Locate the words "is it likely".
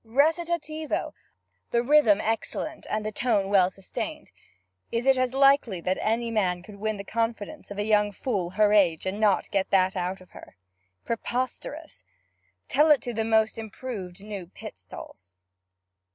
4.91-5.79